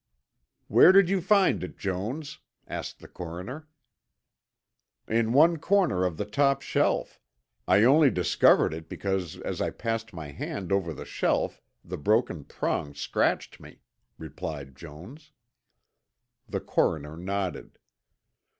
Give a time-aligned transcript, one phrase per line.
[0.67, 3.67] "Where did you find it, Jones?" asked the coroner.
[5.07, 7.21] "In one corner of the top shelf.
[7.67, 12.45] I only discovered it because as I passed my hand over the shelf the broken
[12.45, 13.81] prong scratched me,"
[14.17, 15.33] replied Jones.
[16.49, 17.77] The coroner nodded.